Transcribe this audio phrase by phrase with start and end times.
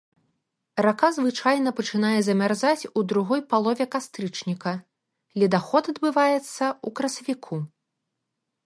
[0.85, 4.73] Рака звычайна пачынае замярзаць у другой палове кастрычніка,
[5.45, 7.55] ледаход адбываецца ў красавіку.